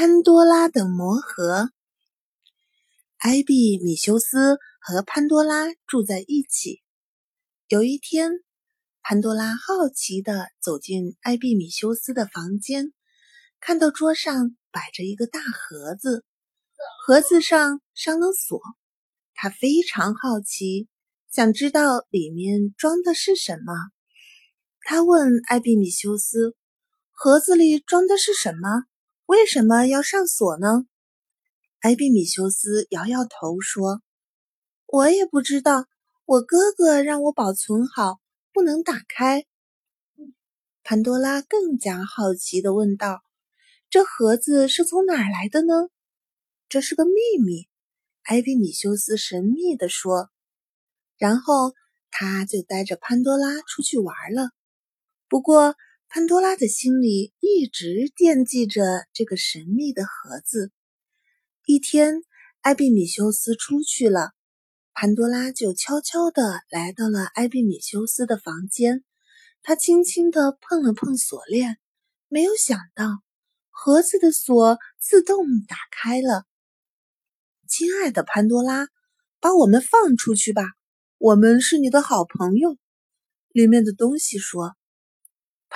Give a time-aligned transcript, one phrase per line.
[0.00, 1.70] 潘多拉的魔盒。
[3.16, 6.84] 艾比米修斯和潘多拉住在一起。
[7.66, 8.30] 有一天，
[9.02, 12.92] 潘多拉好奇地走进艾比米修斯的房间，
[13.58, 16.24] 看到桌上摆着一个大盒子，
[17.04, 18.60] 盒子上上了锁。
[19.34, 20.86] 他非常好奇，
[21.28, 23.74] 想知道里面装的是什么。
[24.82, 26.54] 他问艾比米修斯
[27.10, 28.84] ：“盒子里装的是什么？”
[29.28, 30.86] 为什么要上锁呢？
[31.80, 34.00] 艾比米修斯摇摇头说
[34.88, 35.84] ：“我也不知道，
[36.24, 38.20] 我哥哥让我保存好，
[38.54, 39.44] 不能打开。”
[40.82, 43.20] 潘多拉更加好奇的问道
[43.90, 45.74] ：“这盒子是从哪儿来的呢？”
[46.70, 47.12] 这是个秘
[47.44, 47.68] 密，
[48.22, 50.30] 艾比米修斯神秘的说。
[51.18, 51.74] 然后
[52.10, 54.52] 他就带着潘多拉出去玩了。
[55.28, 55.76] 不过，
[56.10, 60.72] 潘多拉的心里一直惦记着这个神秘的盒子。
[61.66, 62.22] 一天，
[62.62, 64.32] 艾比米修斯出去了，
[64.94, 69.04] 潘多拉就悄悄地来到了艾比米修斯的房间。
[69.60, 71.76] 他轻轻地碰了碰锁链，
[72.28, 73.04] 没有想到
[73.68, 76.46] 盒子的锁自动打开了。
[77.68, 78.88] 亲爱的潘多拉，
[79.40, 80.62] 把我们放出去吧，
[81.18, 82.78] 我们是你的好朋友。
[83.52, 84.77] 里面的东西说。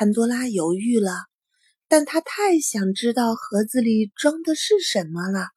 [0.00, 1.12] 潘多拉犹豫了，
[1.86, 5.48] 但她太想知道盒子里装的是什么了。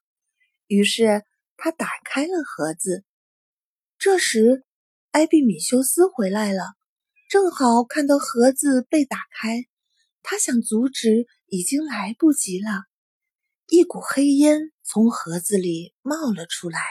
[0.67, 1.23] 于是
[1.55, 3.05] 她打开了盒子。
[3.97, 4.65] 这时，
[5.11, 6.73] 艾比米修斯回来了，
[7.29, 9.63] 正好看到盒子被打开。
[10.21, 12.83] 他想阻止，已经来不及了。
[13.67, 16.81] 一股黑烟从盒子里冒了出来，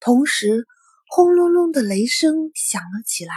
[0.00, 0.66] 同时
[1.06, 3.32] 轰隆隆的雷声响了起来。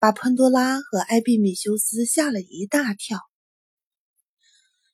[0.00, 3.20] 把潘多拉和艾比米修斯吓了一大跳。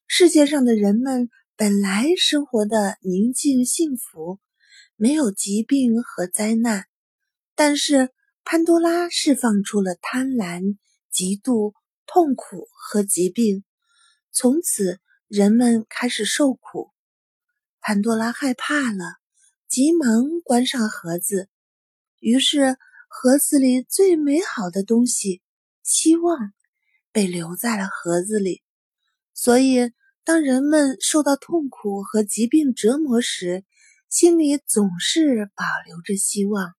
[0.09, 4.41] 世界上的人们本来生活的宁静幸福，
[4.97, 6.87] 没有疾病和灾难，
[7.55, 8.11] 但是
[8.43, 10.77] 潘多拉释放出了贪婪、
[11.12, 11.72] 嫉妒、
[12.05, 13.62] 痛苦和疾病，
[14.33, 16.91] 从此人们开始受苦。
[17.81, 19.05] 潘多拉害怕了，
[19.69, 21.49] 急忙关上盒子，
[22.19, 22.77] 于是。
[23.09, 25.41] 盒子里最美好的东西——
[25.83, 26.53] 希望，
[27.12, 28.62] 被留在了盒子里。
[29.33, 29.93] 所以，
[30.25, 33.65] 当人们受到痛苦和疾病折磨时，
[34.09, 36.75] 心里总是保留着希望。